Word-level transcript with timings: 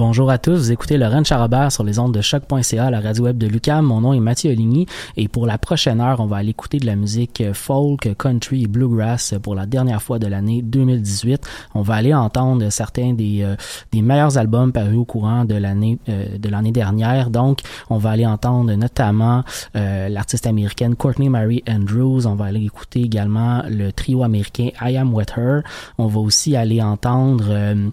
Bonjour 0.00 0.30
à 0.30 0.38
tous, 0.38 0.56
vous 0.56 0.72
écoutez 0.72 0.96
Laurent 0.96 1.22
Charabert 1.24 1.70
sur 1.70 1.84
les 1.84 1.98
ondes 1.98 2.14
de 2.14 2.22
choc.ca, 2.22 2.90
la 2.90 3.00
radio 3.00 3.24
web 3.24 3.36
de 3.36 3.46
Lucam. 3.46 3.84
Mon 3.84 4.00
nom 4.00 4.14
est 4.14 4.20
Mathieu 4.20 4.50
Oligny 4.50 4.86
et 5.18 5.28
pour 5.28 5.44
la 5.46 5.58
prochaine 5.58 6.00
heure, 6.00 6.20
on 6.20 6.24
va 6.24 6.38
aller 6.38 6.48
écouter 6.48 6.78
de 6.78 6.86
la 6.86 6.96
musique 6.96 7.42
folk, 7.52 8.08
country 8.16 8.62
et 8.62 8.66
bluegrass 8.66 9.34
pour 9.42 9.54
la 9.54 9.66
dernière 9.66 10.00
fois 10.00 10.18
de 10.18 10.26
l'année 10.26 10.62
2018. 10.62 11.46
On 11.74 11.82
va 11.82 11.96
aller 11.96 12.14
entendre 12.14 12.70
certains 12.70 13.12
des, 13.12 13.42
euh, 13.42 13.56
des 13.92 14.00
meilleurs 14.00 14.38
albums 14.38 14.72
parus 14.72 14.96
au 14.96 15.04
courant 15.04 15.44
de 15.44 15.54
l'année 15.54 15.98
euh, 16.08 16.38
de 16.38 16.48
l'année 16.48 16.72
dernière. 16.72 17.28
Donc, 17.28 17.58
on 17.90 17.98
va 17.98 18.08
aller 18.08 18.24
entendre 18.24 18.72
notamment 18.72 19.44
euh, 19.76 20.08
l'artiste 20.08 20.46
américaine 20.46 20.96
Courtney 20.96 21.28
Mary 21.28 21.62
Andrews. 21.68 22.26
On 22.26 22.36
va 22.36 22.46
aller 22.46 22.64
écouter 22.64 23.02
également 23.02 23.64
le 23.68 23.92
trio 23.92 24.22
américain 24.22 24.70
I 24.80 24.96
Am 24.96 25.12
With 25.12 25.34
Her. 25.36 25.60
On 25.98 26.06
va 26.06 26.20
aussi 26.20 26.56
aller 26.56 26.80
entendre 26.80 27.44
euh, 27.50 27.90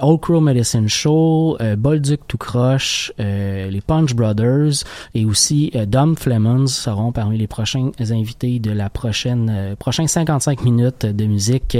Old 0.00 0.20
Crow 0.20 0.40
Medicine 0.40 0.88
Show, 0.88 1.49
euh, 1.60 1.76
Bolduc 1.76 2.20
tout 2.26 2.38
croche, 2.38 3.12
euh, 3.20 3.68
les 3.68 3.80
Punch 3.80 4.14
Brothers 4.14 4.84
et 5.14 5.24
aussi 5.24 5.70
euh, 5.74 5.86
Dom 5.86 6.16
Flemons 6.16 6.66
seront 6.66 7.12
parmi 7.12 7.38
les 7.38 7.46
prochains 7.46 7.90
invités 7.98 8.58
de 8.58 8.70
la 8.70 8.90
prochaine 8.90 9.76
prochains 9.78 10.06
55 10.06 10.62
minutes 10.62 11.06
de 11.06 11.24
musique. 11.26 11.78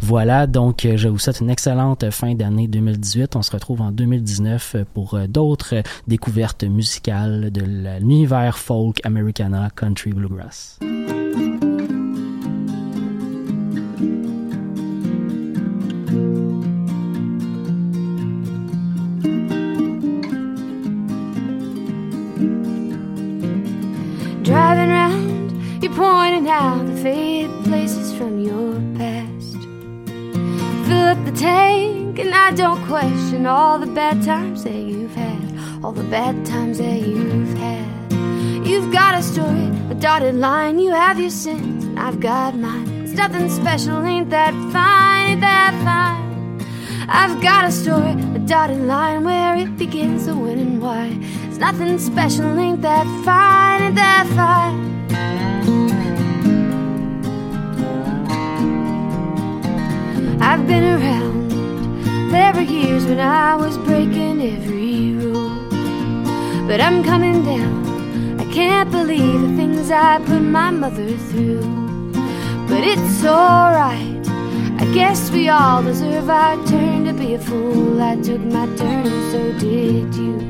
Voilà, 0.00 0.46
donc 0.46 0.86
je 0.94 1.08
vous 1.08 1.18
souhaite 1.18 1.40
une 1.40 1.50
excellente 1.50 2.10
fin 2.10 2.34
d'année 2.34 2.68
2018. 2.68 3.36
On 3.36 3.42
se 3.42 3.52
retrouve 3.52 3.80
en 3.80 3.90
2019 3.90 4.76
pour 4.94 5.18
d'autres 5.28 5.82
découvertes 6.06 6.64
musicales 6.64 7.50
de 7.50 7.62
l'univers 7.62 8.58
folk, 8.58 9.00
Americana, 9.04 9.70
country, 9.74 10.12
bluegrass. 10.12 10.78
Driving 24.50 24.90
round, 24.90 25.80
you're 25.80 25.94
pointing 25.94 26.48
out 26.48 26.84
the 26.84 26.96
faded 26.96 27.52
places 27.62 28.12
from 28.12 28.40
your 28.40 28.74
past. 28.98 29.54
Fill 30.88 31.06
up 31.12 31.24
the 31.24 31.30
tank, 31.38 32.18
and 32.18 32.34
I 32.34 32.50
don't 32.50 32.84
question 32.86 33.46
all 33.46 33.78
the 33.78 33.86
bad 33.86 34.24
times 34.24 34.64
that 34.64 34.74
you've 34.74 35.14
had, 35.14 35.84
all 35.84 35.92
the 35.92 36.02
bad 36.02 36.44
times 36.44 36.78
that 36.78 37.00
you've 37.00 37.56
had. 37.58 38.12
You've 38.66 38.92
got 38.92 39.20
a 39.20 39.22
story, 39.22 39.70
a 39.88 39.94
dotted 39.94 40.34
line, 40.34 40.80
you 40.80 40.90
have 40.90 41.20
your 41.20 41.30
sins, 41.30 41.84
and 41.84 42.00
I've 42.00 42.18
got 42.18 42.56
mine. 42.56 43.04
It's 43.04 43.12
nothing 43.12 43.48
special, 43.50 44.02
ain't 44.04 44.30
that 44.30 44.52
fine, 44.72 45.30
ain't 45.30 45.40
that 45.42 45.80
fine? 45.84 46.29
I've 47.12 47.42
got 47.42 47.64
a 47.64 47.72
story, 47.72 48.12
a 48.36 48.38
dotted 48.38 48.82
line 48.82 49.24
where 49.24 49.56
it 49.56 49.76
begins, 49.76 50.26
the 50.26 50.34
when 50.36 50.60
and 50.60 50.80
why. 50.80 51.18
It's 51.48 51.58
nothing 51.58 51.98
special, 51.98 52.56
ain't 52.56 52.82
that 52.82 53.04
fine, 53.24 53.82
ain't 53.82 53.96
that 53.96 54.26
fine? 54.38 54.90
I've 60.40 60.64
been 60.68 60.84
around. 60.84 61.50
There 62.30 62.52
were 62.52 62.60
years 62.60 63.04
when 63.04 63.18
I 63.18 63.56
was 63.56 63.76
breaking 63.78 64.40
every 64.40 65.14
rule. 65.14 65.50
But 66.68 66.80
I'm 66.80 67.02
coming 67.02 67.44
down. 67.44 68.38
I 68.38 68.44
can't 68.52 68.88
believe 68.88 69.40
the 69.40 69.56
things 69.56 69.90
I 69.90 70.18
put 70.20 70.42
my 70.42 70.70
mother 70.70 71.16
through. 71.28 72.12
But 72.68 72.84
it's 72.84 73.24
alright. 73.24 74.09
I 74.80 74.86
guess 74.94 75.30
we 75.30 75.50
all 75.50 75.82
deserve 75.82 76.30
our 76.30 76.56
turn 76.66 77.04
to 77.04 77.12
be 77.12 77.34
a 77.34 77.38
fool. 77.38 78.00
I 78.00 78.16
took 78.16 78.40
my 78.40 78.64
turn, 78.76 79.04
so 79.30 79.52
did 79.58 80.14
you. 80.14 80.40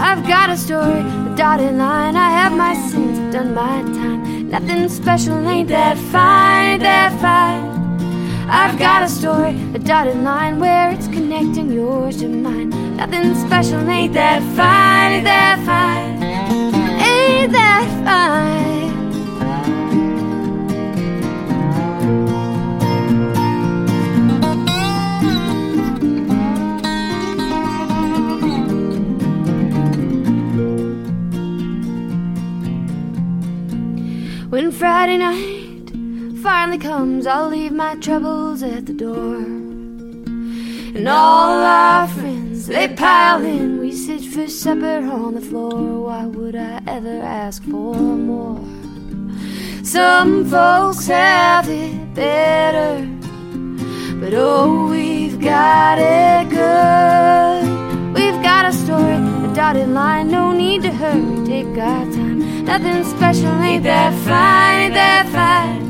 I've 0.00 0.26
got 0.26 0.48
a 0.48 0.56
story, 0.56 1.00
a 1.00 1.34
dotted 1.36 1.74
line. 1.74 2.16
I 2.16 2.30
have 2.30 2.56
my 2.56 2.74
sins, 2.88 3.18
I've 3.18 3.32
done 3.32 3.54
my 3.54 3.82
time. 3.82 4.48
Nothing 4.48 4.88
special, 4.88 5.46
ain't 5.46 5.68
that 5.68 5.98
fine, 5.98 6.70
ain't 6.70 6.82
that 6.84 7.12
fine? 7.20 8.48
I've 8.48 8.78
got 8.78 9.02
a 9.02 9.08
story, 9.10 9.50
a 9.74 9.78
dotted 9.78 10.16
line 10.16 10.58
where 10.58 10.90
it's 10.90 11.08
connecting 11.08 11.70
yours 11.70 12.16
to 12.22 12.28
mine. 12.28 12.70
Nothing 12.96 13.34
special, 13.34 13.86
ain't 13.90 14.14
that 14.14 14.40
fine, 14.56 15.12
ain't 15.12 15.24
that 15.24 15.58
fine? 15.66 16.22
Ain't 17.02 17.52
that 17.52 17.86
fine? 18.06 18.99
When 34.50 34.72
Friday 34.72 35.16
night 35.16 35.92
finally 36.42 36.78
comes, 36.78 37.24
I'll 37.24 37.50
leave 37.50 37.70
my 37.70 37.94
troubles 37.94 38.64
at 38.64 38.84
the 38.84 38.92
door. 38.92 39.36
And 39.36 41.06
all 41.06 41.62
our 41.62 42.08
friends, 42.08 42.66
they 42.66 42.88
pile 42.88 43.44
in. 43.44 43.78
We 43.78 43.92
sit 43.92 44.24
for 44.24 44.48
supper 44.48 45.08
on 45.08 45.34
the 45.34 45.40
floor. 45.40 46.06
Why 46.06 46.26
would 46.26 46.56
I 46.56 46.82
ever 46.88 47.20
ask 47.22 47.62
for 47.62 47.94
more? 47.94 48.58
Some 49.84 50.44
folks 50.46 51.06
have 51.06 51.68
it 51.68 52.12
better, 52.12 53.06
but 54.20 54.34
oh, 54.34 54.88
we've 54.90 55.40
got 55.40 56.00
it 56.00 56.50
good. 56.50 58.14
We've 58.16 58.42
got 58.42 58.64
a 58.64 58.72
story, 58.72 59.14
a 59.14 59.54
dotted 59.54 59.90
line, 59.90 60.28
no 60.28 60.50
need 60.50 60.82
to 60.82 60.90
hurry, 60.90 61.46
take 61.46 61.78
our 61.78 62.04
time. 62.06 62.19
Nothing 62.70 63.02
special, 63.02 63.50
ain't 63.62 63.82
that 63.82 64.14
fine, 64.22 64.82
ain't 64.82 64.94
that 64.94 65.26
fine? 65.34 65.82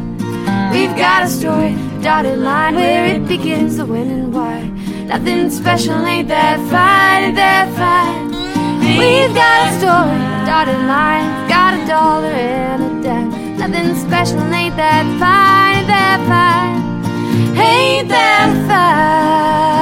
We've 0.73 0.97
got 0.97 1.25
a 1.25 1.29
story, 1.29 1.75
a 1.75 2.03
dotted 2.03 2.39
line, 2.39 2.75
where 2.75 3.05
it 3.05 3.29
begins, 3.29 3.77
the 3.77 3.85
when 3.85 4.09
and 4.09 4.33
why. 4.33 4.63
Nothing 5.05 5.51
special, 5.51 6.07
ain't 6.07 6.29
that 6.29 6.57
fine, 6.71 7.25
ain't 7.25 7.37
that 7.37 7.69
fine? 7.77 8.31
We've 8.97 9.35
got 9.35 9.69
a 9.69 9.73
story, 9.79 10.21
a 10.25 10.47
dotted 10.49 10.81
line, 10.89 11.29
got 11.51 11.75
a 11.75 11.87
dollar 11.87 12.33
and 12.33 12.83
a 12.83 13.03
dime. 13.07 13.59
Nothing 13.59 13.95
special, 13.97 14.41
ain't 14.55 14.75
that 14.79 15.05
fine, 15.21 15.81
ain't 15.81 15.87
that 15.87 16.19
fine, 16.33 17.61
ain't 17.61 18.09
that 18.09 18.49
fine. 18.67 19.80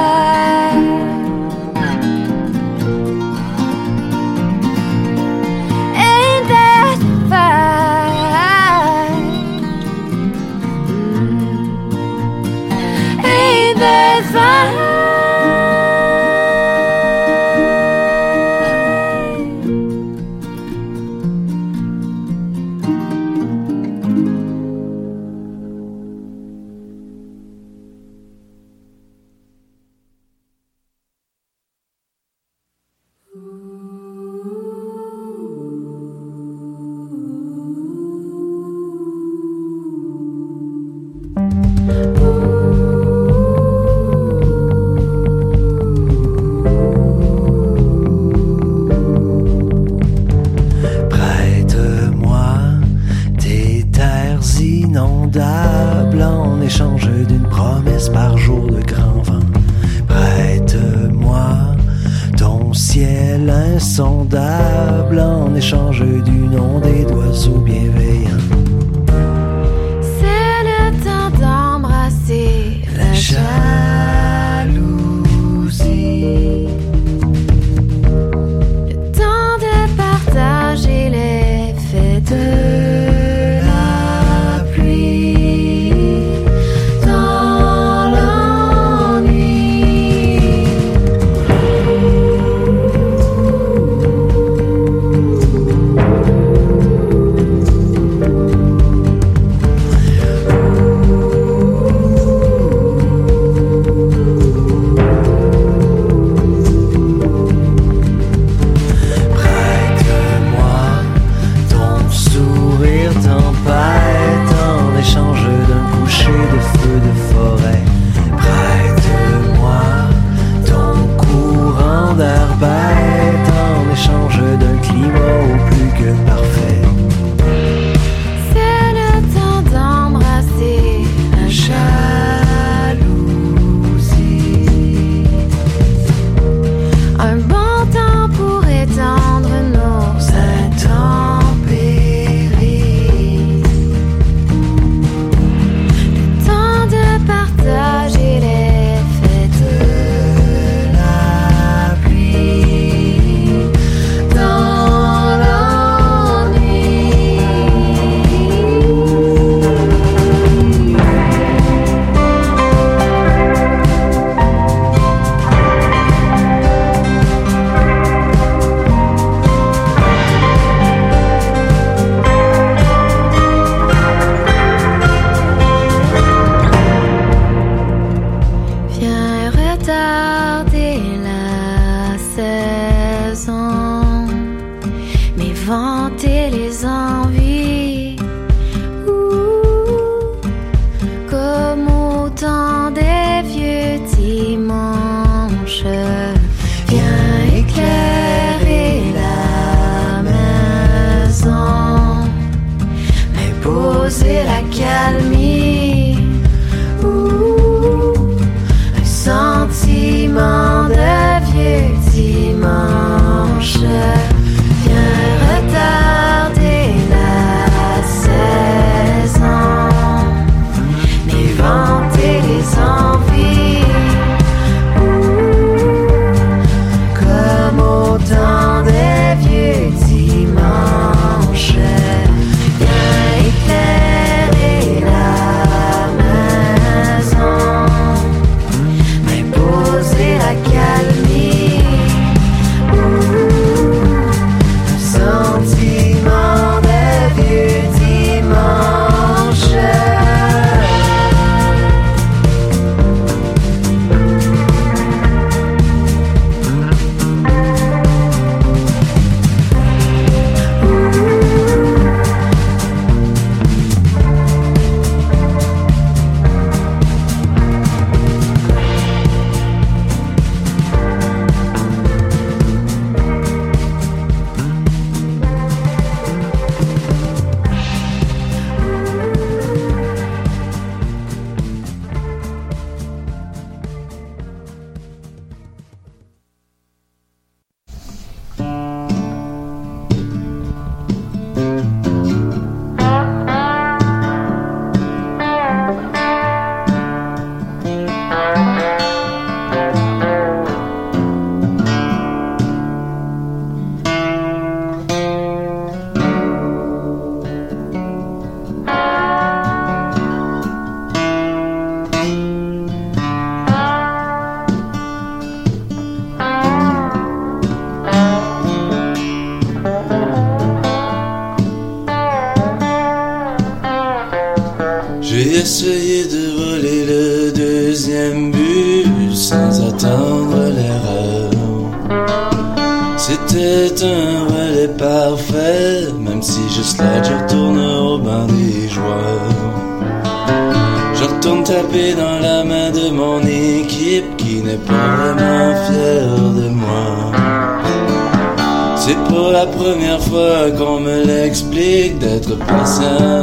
D'être 352.99 353.38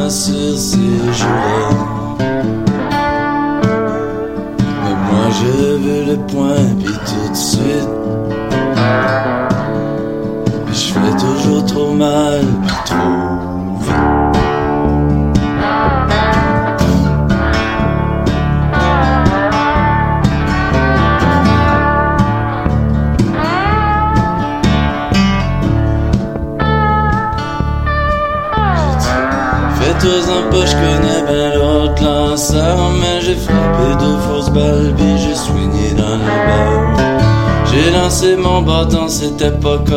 bâton, 39.50 39.95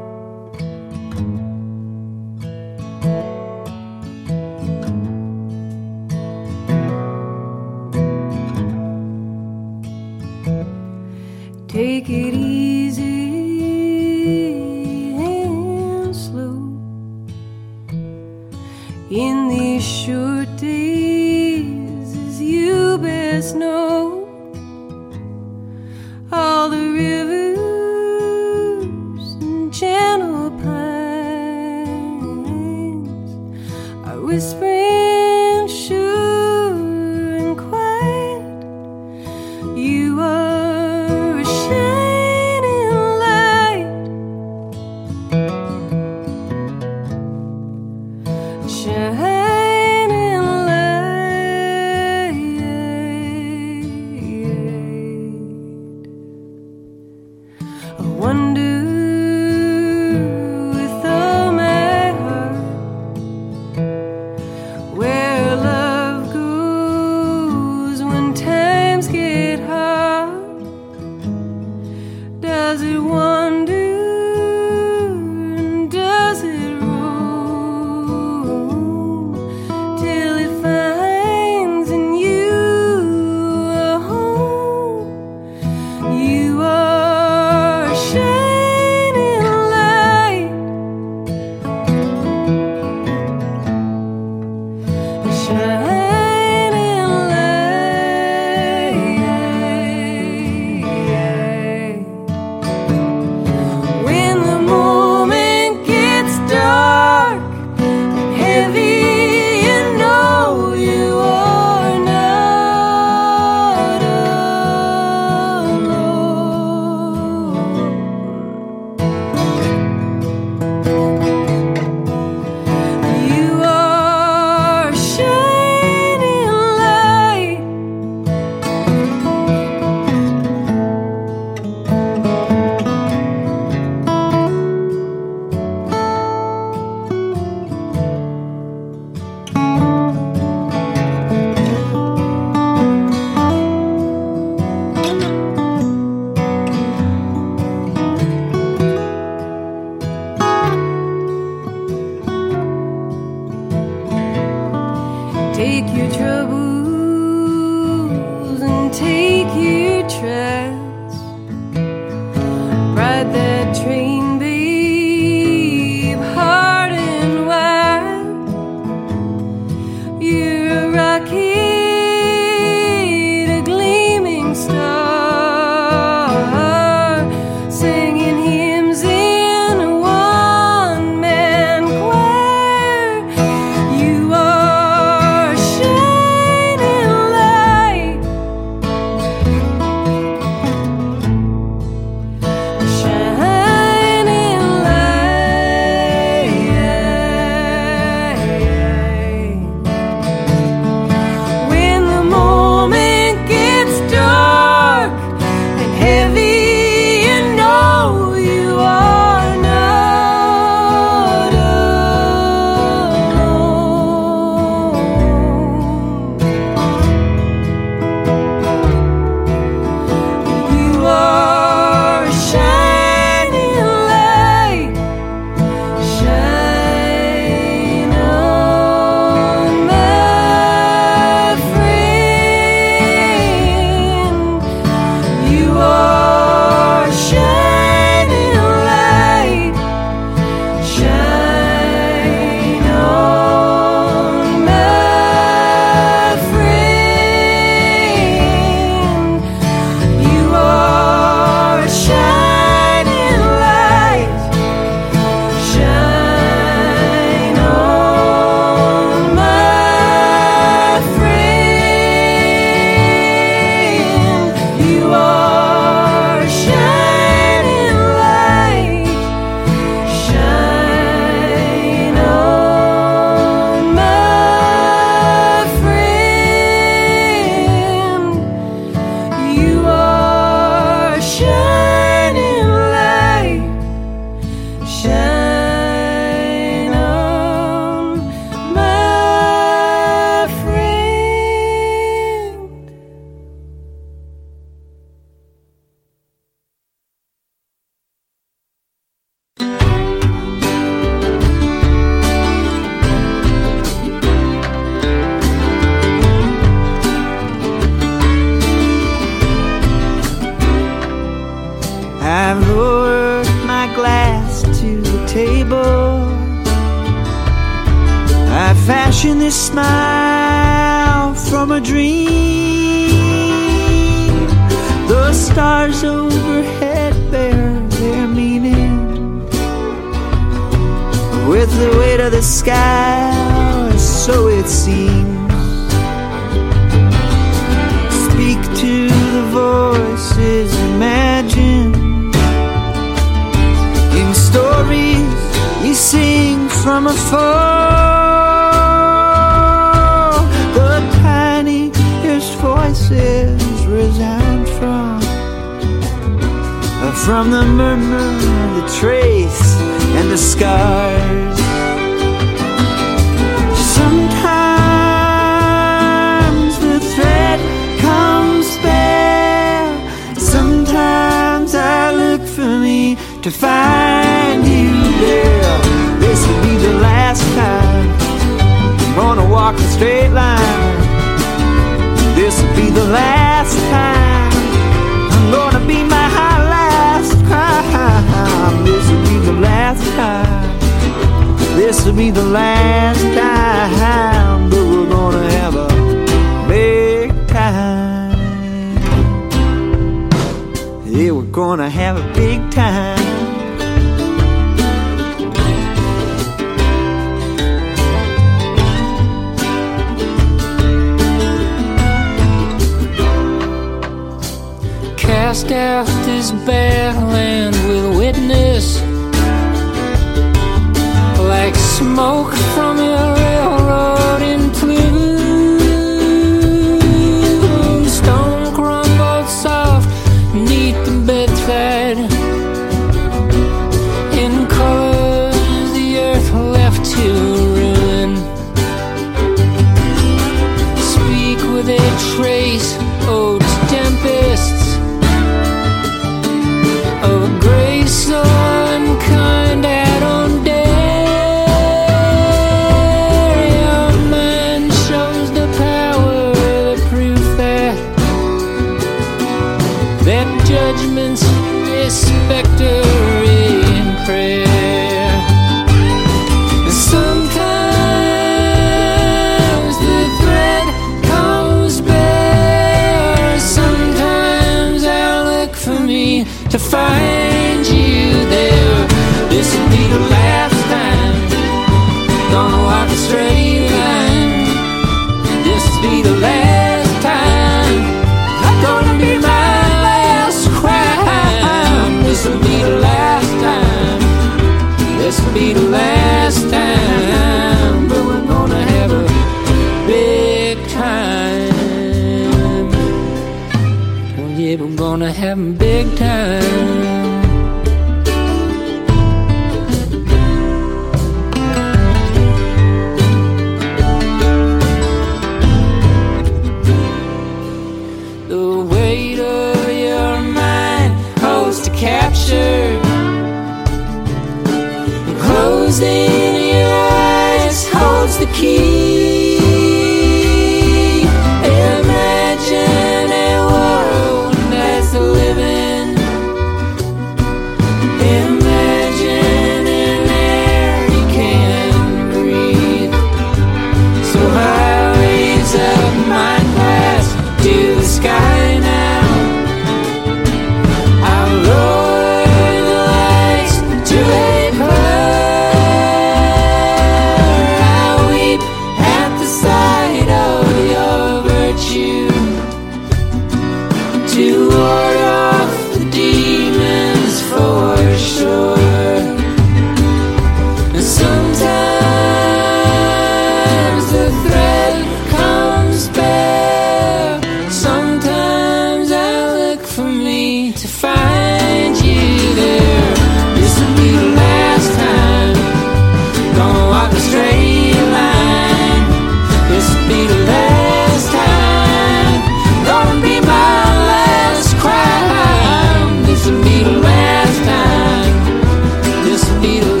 feel 599.61 600.00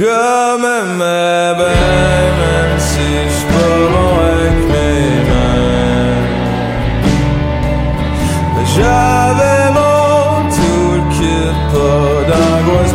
Mes 0.00 0.06
mains. 5.28 5.54
Mais 8.54 8.66
j'avais 8.74 9.66
mon 9.76 10.48
toolkit, 10.54 11.52
pas 11.72 12.12
d'angoisse, 12.28 12.94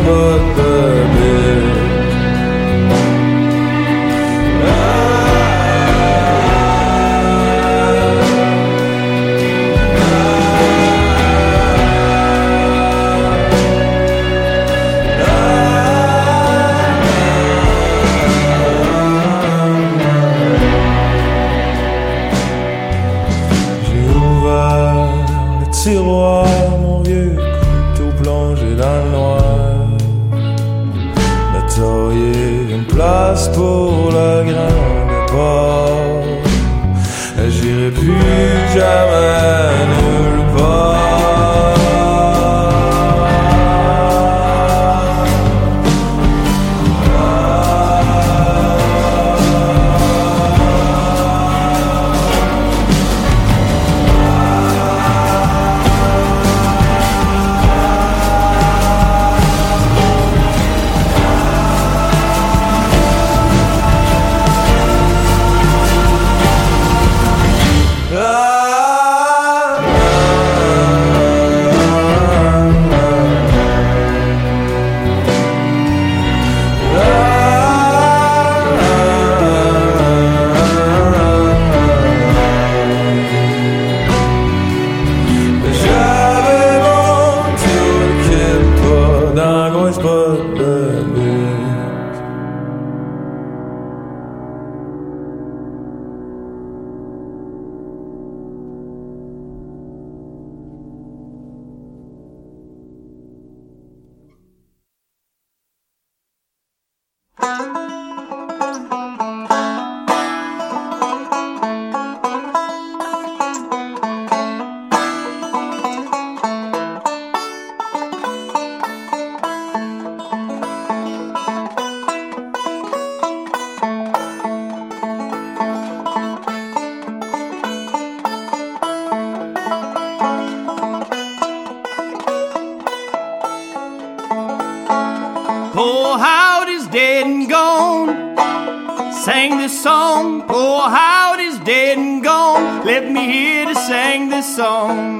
me 143.12 143.24
here 143.26 143.66
to 143.66 143.74
sing 143.74 144.28
this 144.28 144.56
song. 144.56 145.15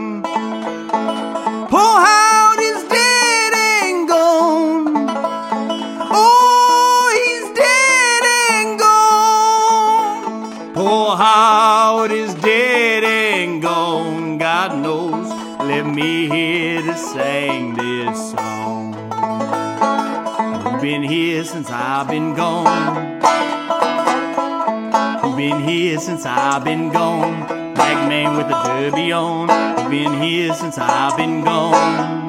Since 30.57 30.79
I've 30.79 31.19
been 31.19 31.45
gone? 31.45 32.27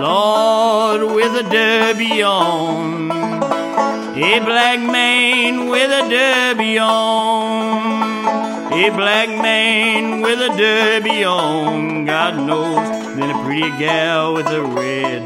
Lord 0.00 1.14
with 1.14 1.36
a 1.36 1.48
derby 1.48 2.20
on. 2.22 3.12
A 3.12 4.40
black 4.40 4.80
man 4.80 5.68
with 5.68 5.90
a 5.90 6.08
derby 6.10 6.78
on. 6.78 8.02
A 8.72 8.90
black 8.90 9.28
man 9.28 10.20
with 10.20 10.40
a 10.40 10.56
derby 10.56 11.22
on. 11.22 12.06
God 12.06 12.44
knows, 12.44 13.16
then 13.16 13.30
a 13.30 13.44
pretty 13.44 13.70
gal 13.78 14.34
with 14.34 14.46
a 14.48 14.62
red 14.62 15.21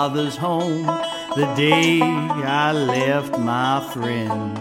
father's 0.00 0.36
home 0.36 0.86
the 1.36 1.46
day 1.56 2.00
I 2.00 2.72
left 2.72 3.38
my 3.38 3.86
friend, 3.92 4.56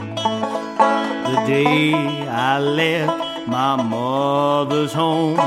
the 1.30 1.38
day 1.48 1.94
I 2.28 2.60
left 2.60 3.48
my 3.48 3.82
mother's 3.82 4.92
home, 4.92 5.38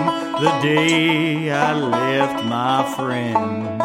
the 0.44 0.52
day 0.62 1.50
I 1.50 1.74
left 1.74 2.42
my 2.46 2.78
friend, 2.96 3.80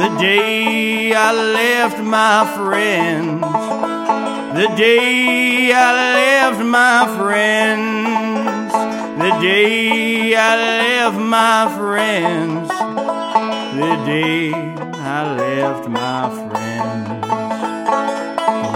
the 0.00 0.10
day 0.20 1.12
I 1.12 1.30
left 1.58 1.98
my 1.98 2.38
friends, 2.56 3.40
the 4.60 4.68
day 4.76 5.72
I 5.72 5.90
left 6.20 6.60
my 6.78 7.00
friends, 7.18 8.72
the 9.22 9.30
day 9.40 10.36
I 10.36 10.54
left 10.82 11.18
my 11.18 11.58
friends, 11.78 12.68
the 13.80 13.92
day. 14.06 14.73
Left 15.24 15.88
my 15.88 16.28
friends. 16.28 17.24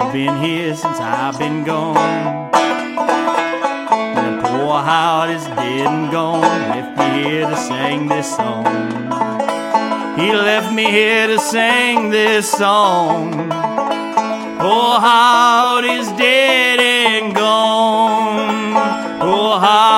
I've 0.01 0.13
been 0.15 0.37
here 0.43 0.75
since 0.75 0.99
I've 0.99 1.39
been 1.39 1.63
gone. 1.63 2.51
And 4.17 4.39
the 4.39 4.49
poor 4.49 4.81
heart 4.81 5.29
is 5.29 5.45
dead 5.45 5.87
and 5.87 6.11
gone. 6.11 6.41
Left 6.41 6.99
me 6.99 7.23
here 7.23 7.47
to 7.51 7.57
sing 7.57 8.09
this 8.09 8.35
song. 8.35 8.65
He 10.19 10.33
left 10.33 10.73
me 10.73 10.85
here 10.91 11.27
to 11.27 11.39
sing 11.39 12.09
this 12.09 12.51
song. 12.51 13.51
Poor 14.59 14.95
heart 15.07 15.85
is 15.85 16.09
dead 16.13 16.81
and 16.81 17.35
gone. 17.35 18.73
Poor 19.21 19.61
heart. 19.61 19.98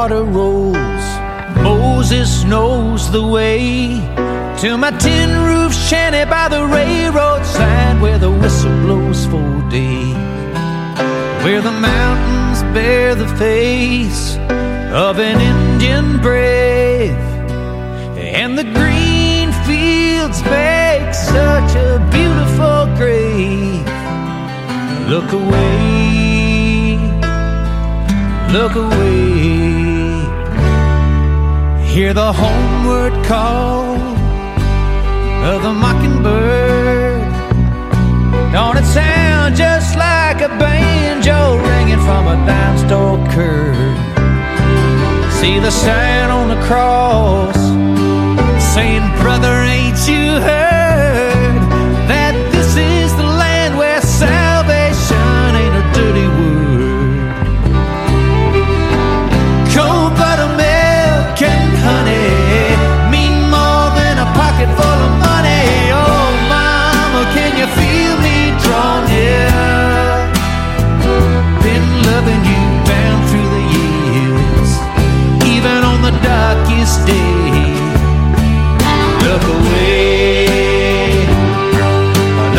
Water 0.00 0.24
rolls. 0.24 1.06
Moses 1.62 2.42
knows 2.44 3.10
the 3.10 3.22
way 3.22 4.00
to 4.62 4.78
my 4.78 4.92
tin 4.92 5.30
roof 5.48 5.74
shanty 5.74 6.24
by 6.36 6.48
the 6.48 6.64
railroad 6.78 7.44
side 7.44 8.00
where 8.00 8.18
the 8.18 8.30
whistle 8.30 8.76
blows 8.84 9.26
for 9.26 9.50
day. 9.68 10.04
Where 11.44 11.60
the 11.68 11.76
mountains 11.92 12.60
bear 12.76 13.14
the 13.14 13.30
face 13.44 14.22
of 15.06 15.18
an 15.18 15.38
Indian 15.52 16.06
brave, 16.26 17.20
and 18.40 18.56
the 18.56 18.68
green 18.78 19.48
fields 19.68 20.38
make 20.56 21.12
such 21.12 21.72
a 21.88 21.90
beautiful 22.16 22.80
grave. 23.00 23.84
Look 25.12 25.30
away, 25.42 26.96
look 28.56 28.74
away. 28.86 29.79
Hear 31.90 32.14
the 32.14 32.32
homeward 32.32 33.12
call 33.26 33.96
of 35.44 35.60
the 35.60 35.72
mockingbird. 35.72 37.32
Don't 38.52 38.76
it 38.76 38.84
sound 38.84 39.56
just 39.56 39.96
like 39.96 40.40
a 40.40 40.48
banjo 40.60 41.58
ringing 41.58 41.98
from 42.06 42.28
a 42.28 42.36
dime 42.46 42.78
store 42.78 43.18
curb? 43.34 43.74
See 45.40 45.58
the 45.58 45.72
sign 45.72 46.30
on 46.30 46.48
the 46.48 46.60
cross 46.68 47.58
saying, 48.72 49.02
Brother, 49.20 49.52
ain't 49.52 49.98
you 50.08 50.40
heard 50.46 51.59
Look 79.26 79.44
away, 79.56 80.46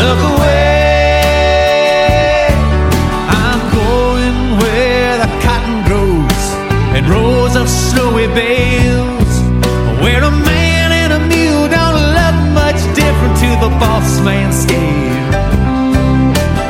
look 0.00 0.20
away. 0.32 1.72
I'm 3.44 3.62
going 3.80 4.38
where 4.60 5.14
the 5.22 5.30
cotton 5.44 5.76
grows 5.88 6.44
and 6.96 7.02
rows 7.08 7.54
of 7.56 7.66
snowy 7.68 8.26
bales, 8.28 9.32
where 10.02 10.22
a 10.22 10.30
man 10.30 10.88
and 11.02 11.12
a 11.18 11.20
mule 11.32 11.68
don't 11.78 12.00
look 12.18 12.36
much 12.60 12.80
different 12.94 13.34
to 13.44 13.50
the 13.64 13.70
boss 13.82 14.20
man 14.20 14.50
scale, 14.52 15.32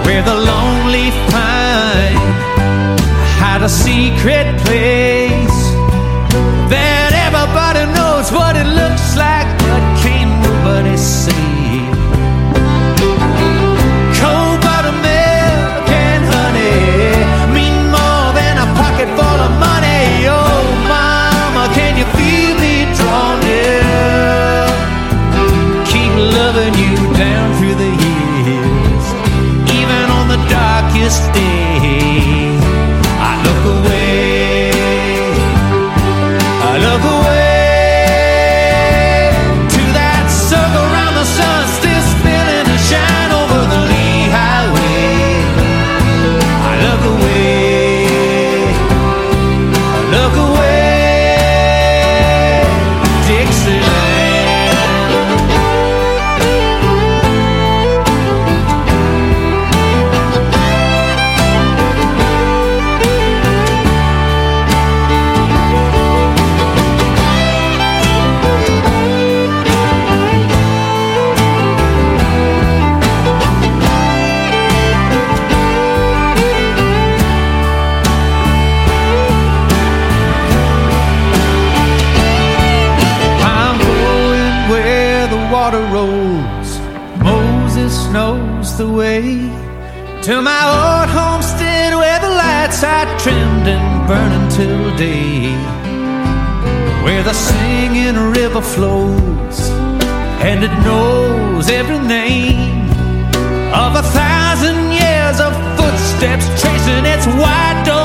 where 0.04 0.22
the 0.30 0.36
lonely 0.50 1.10
find 1.30 2.18
hide 3.38 3.62
a 3.62 3.68
secret 3.68 4.46
place 4.64 5.51
what 8.32 8.56
it 8.56 8.66
looks 8.66 9.16
like, 9.16 9.31
The 97.24 97.34
singing 97.34 98.16
river 98.32 98.60
flows 98.60 99.70
and 100.42 100.64
it 100.64 100.72
knows 100.84 101.70
every 101.70 102.00
name 102.00 102.90
of 103.72 103.94
a 103.94 104.02
thousand 104.02 104.90
years 104.90 105.38
of 105.38 105.52
footsteps 105.78 106.46
tracing 106.60 107.06
its 107.06 107.26
wide 107.38 107.84
domain. 107.86 108.01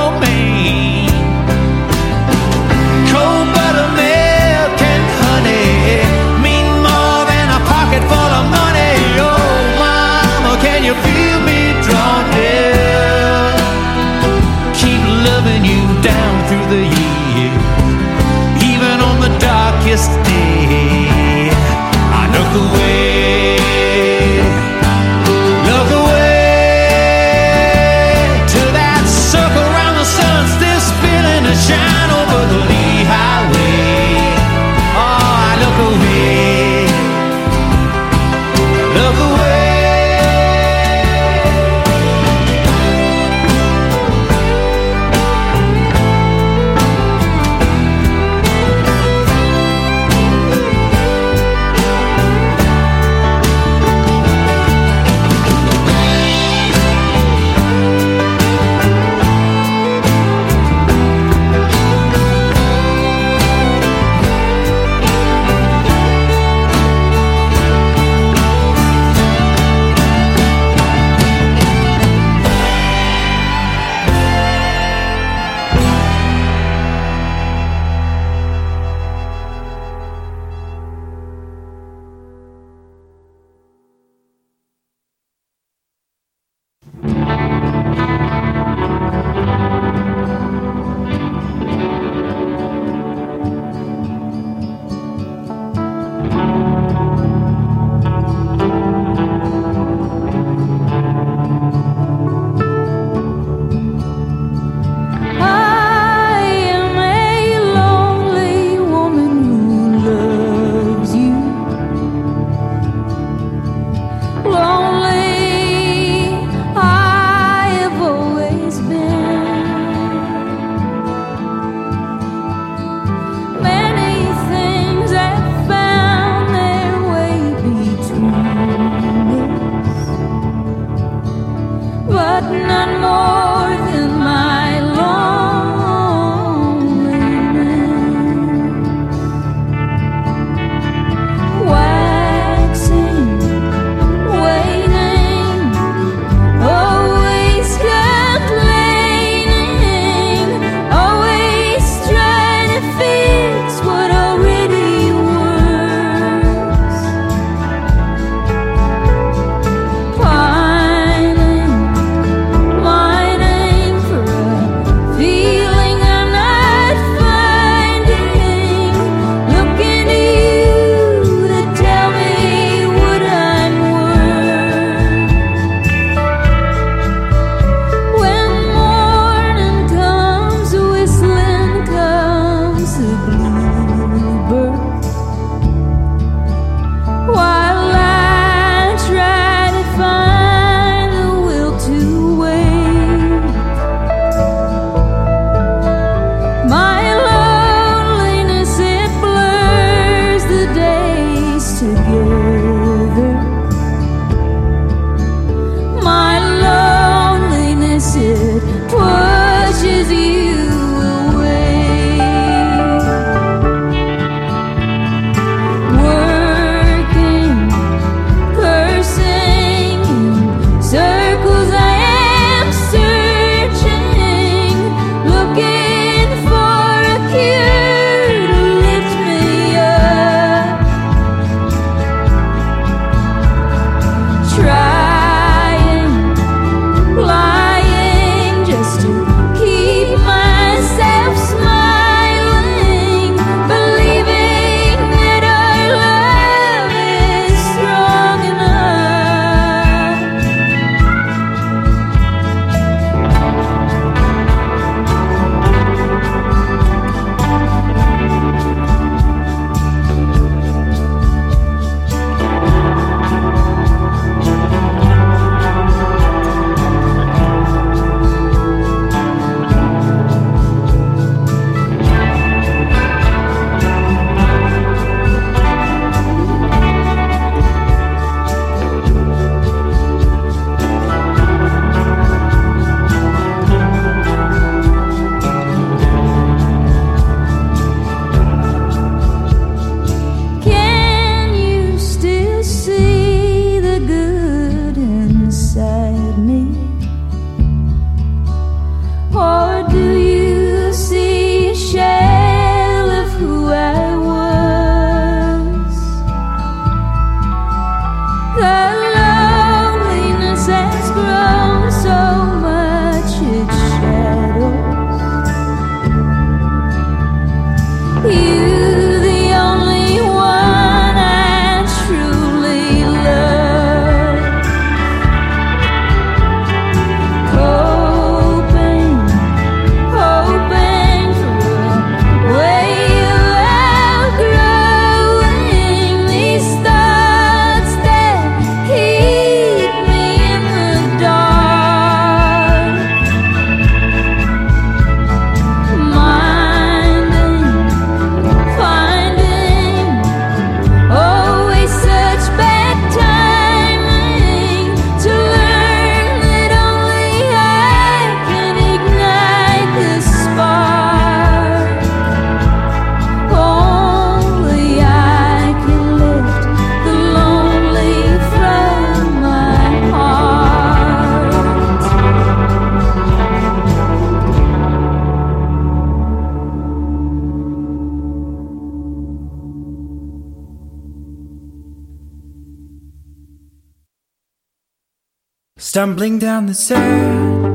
Stumbling 385.98 386.38
down 386.38 386.68
the 386.68 386.76
sand 386.76 387.74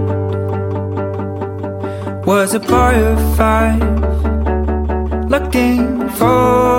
was 2.24 2.54
a 2.54 2.60
boy 2.60 2.94
of 3.04 3.36
five 3.36 3.82
looking 5.28 6.08
for. 6.10 6.71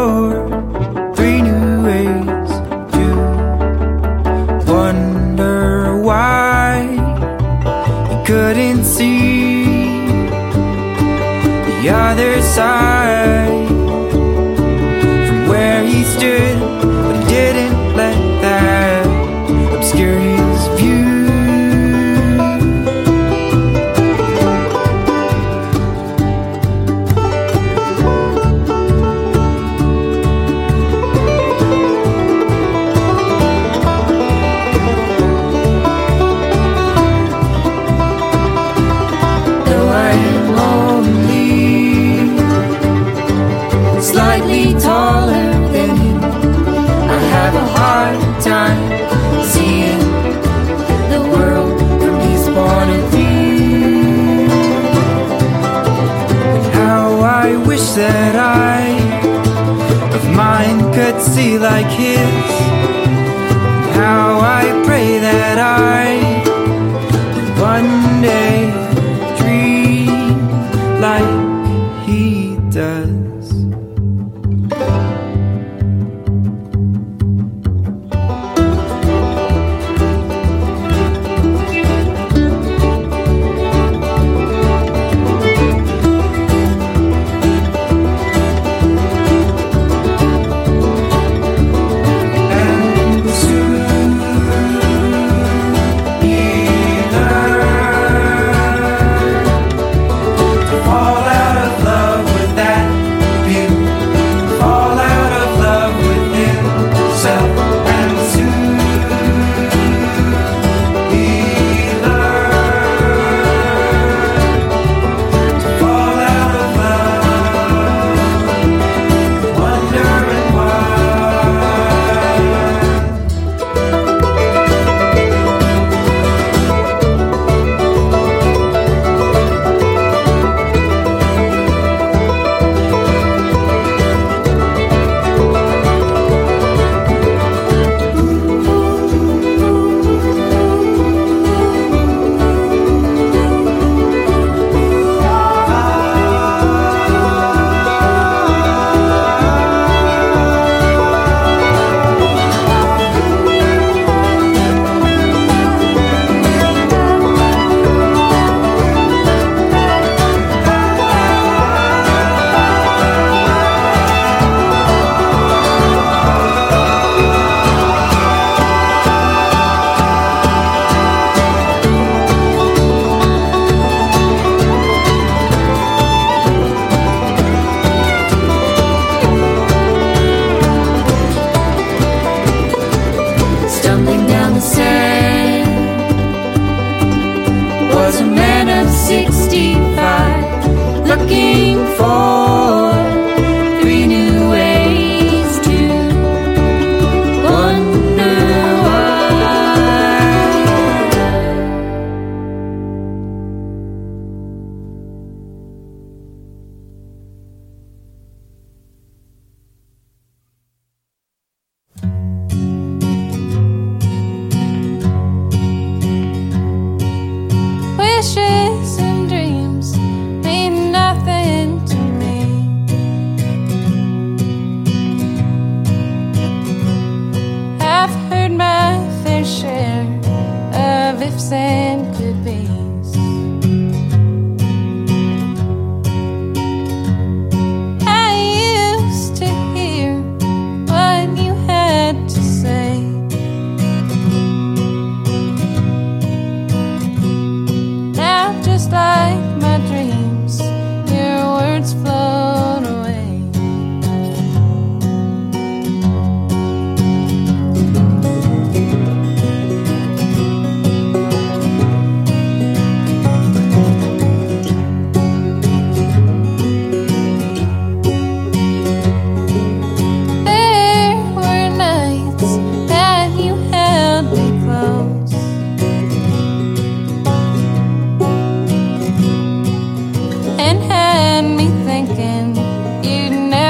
that 57.95 58.35
I 58.35 58.81
of 60.15 60.35
mine 60.35 60.79
could 60.93 61.21
see 61.21 61.59
like 61.59 61.91
his. 61.91 62.17
How 63.95 64.39
I 64.39 64.72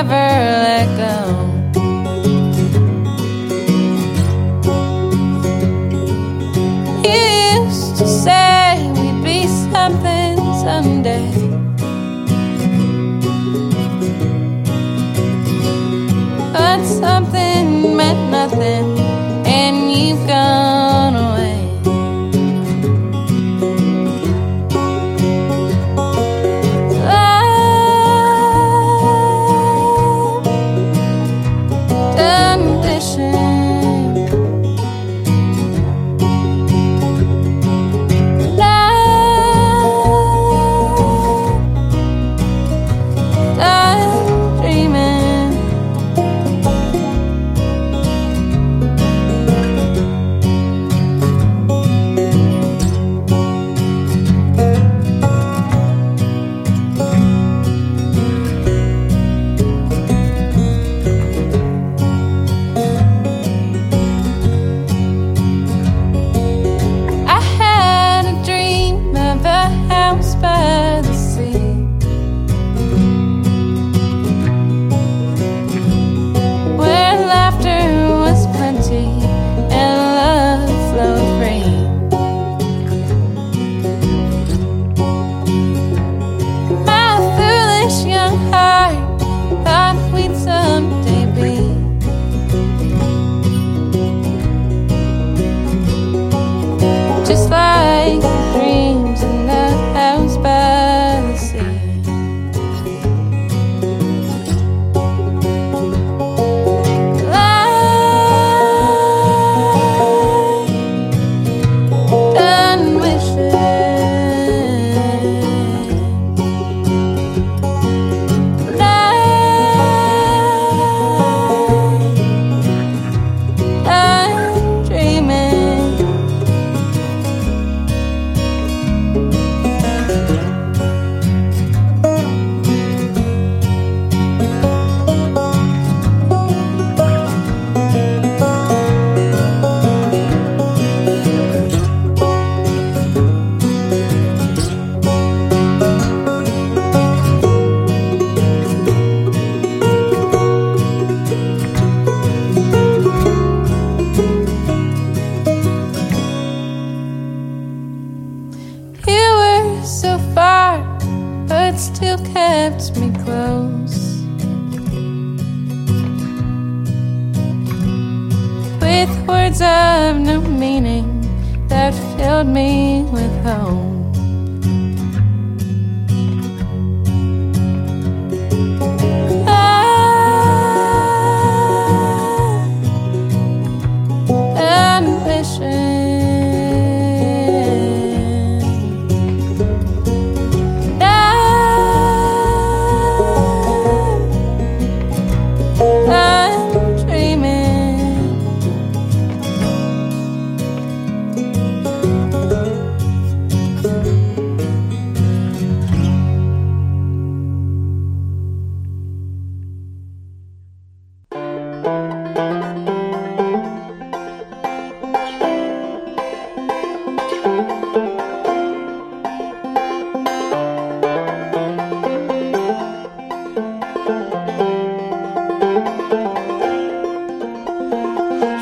never 0.04 0.28
let 0.64 0.88
go. 0.98 1.16
You 7.08 7.20
used 7.62 7.98
to 7.98 8.08
say 8.08 8.92
we'd 8.98 9.24
be 9.24 9.48
something 9.72 10.38
someday. 10.66 11.32
But 16.54 16.84
something 16.86 17.96
meant 17.96 18.32
nothing. 18.32 18.63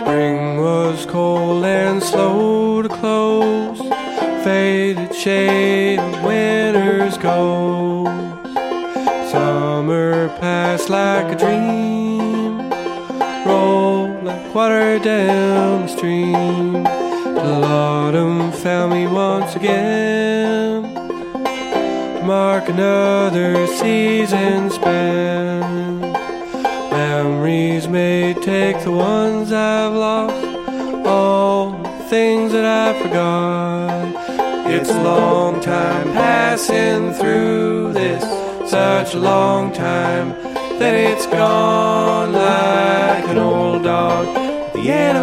Spring 0.01 0.61
was 0.61 1.05
cold 1.07 1.65
and 1.65 2.03
slow 2.03 2.83
to 2.83 2.89
close. 2.89 3.79
Faded 4.43 5.15
shade 5.15 5.97
of 5.97 6.23
winter's 6.23 7.17
ghost. 7.17 8.11
Summer 9.31 10.29
passed 10.39 10.89
like 10.89 11.31
a 11.33 11.35
dream. 11.35 12.69
Rolled 13.43 14.23
like 14.23 14.53
water 14.53 14.99
down 14.99 15.81
the 15.81 15.87
stream. 15.87 16.83
Till 16.83 17.65
autumn 17.65 18.51
found 18.51 18.93
me 18.93 19.07
once 19.07 19.55
again. 19.55 20.83
Mark 22.27 22.69
another 22.69 23.65
season 23.65 24.69
spent. 24.69 25.30
The 28.79 28.91
ones 28.91 29.51
I've 29.51 29.93
lost, 29.93 30.45
all 31.05 31.71
things 32.09 32.51
that 32.53 32.65
I've 32.65 33.01
forgot. 33.01 34.71
It's 34.71 34.89
a 34.89 35.03
long 35.03 35.59
time 35.59 36.11
passing 36.13 37.13
through 37.13 37.93
this, 37.93 38.23
such 38.69 39.13
a 39.15 39.19
long 39.19 39.71
time 39.73 40.29
that 40.79 40.93
it's 40.95 41.25
gone 41.27 42.33
like 42.33 43.27
an 43.27 43.37
old 43.37 43.83
dog 43.83 44.25
the 44.73 44.89
end 44.89 45.17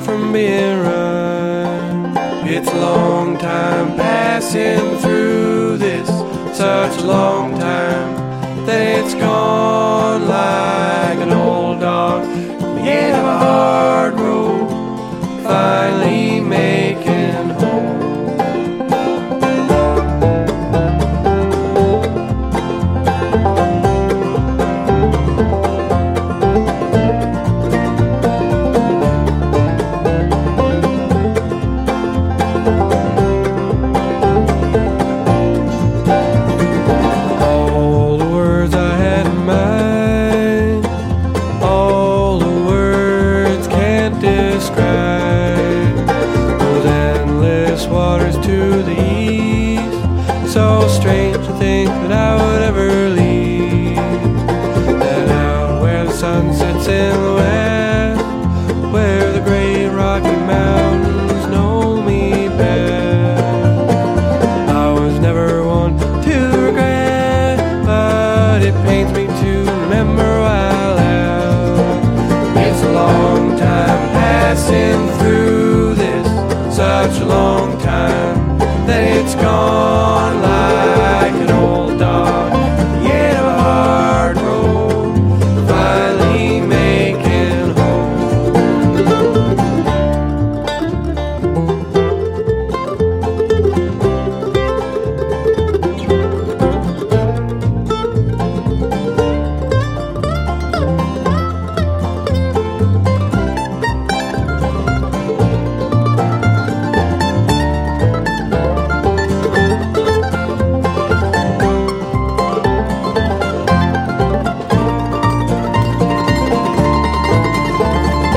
from 0.00 0.32
being. 0.32 0.78
It's 2.50 2.72
long 2.72 3.36
time 3.38 3.96
passing 3.96 4.98
through 4.98 5.76
this, 5.78 6.08
such 6.56 7.02
a 7.02 7.06
long 7.06 7.58
time 7.58 8.66
that 8.66 9.04
it's 9.04 9.14
gone 9.14 9.37